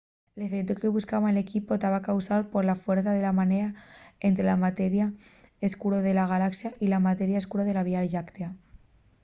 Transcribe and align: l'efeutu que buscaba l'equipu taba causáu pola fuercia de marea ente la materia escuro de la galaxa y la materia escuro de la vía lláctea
l'efeutu 0.41 0.73
que 0.81 0.89
buscaba 0.93 1.33
l'equipu 1.35 1.71
taba 1.83 2.05
causáu 2.07 2.41
pola 2.53 2.79
fuercia 2.83 3.13
de 3.15 3.23
marea 3.39 3.69
ente 4.27 4.41
la 4.49 4.57
materia 4.65 5.05
escuro 5.67 5.97
de 6.05 6.13
la 6.19 6.25
galaxa 6.33 6.69
y 6.83 6.85
la 6.93 6.99
materia 7.07 7.41
escuro 7.41 7.63
de 7.65 7.73
la 7.77 7.83
vía 7.89 8.01
lláctea 8.11 8.49